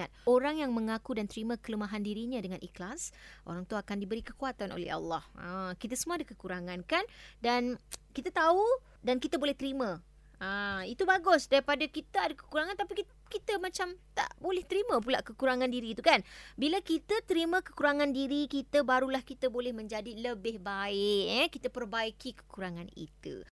[0.00, 3.12] ingat orang yang mengaku dan terima kelemahan dirinya dengan ikhlas
[3.44, 7.04] orang tu akan diberi kekuatan oleh Allah ha, kita semua ada kekurangan kan
[7.44, 7.76] dan
[8.16, 8.64] kita tahu
[9.04, 10.00] dan kita boleh terima
[10.40, 15.22] ha, itu bagus daripada kita ada kekurangan tapi kita kita macam tak boleh terima pula
[15.22, 16.18] kekurangan diri itu kan.
[16.58, 21.46] Bila kita terima kekurangan diri kita barulah kita boleh menjadi lebih baik.
[21.46, 21.48] Eh?
[21.48, 23.46] Kita perbaiki kekurangan itu.